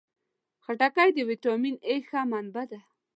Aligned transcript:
خټکی 0.63 1.09
د 1.13 1.17
ویټامین 1.29 1.75
A 1.91 1.93
ښه 2.07 2.21
منبع 2.31 2.65
ده. 2.71 2.79